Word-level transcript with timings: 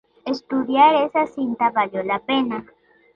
Estudiar 0.31 0.95
esa 1.05 1.27
cinta 1.27 1.67
le 1.67 1.73
valió 1.75 2.01
la 2.01 2.17
pena. 2.17 2.65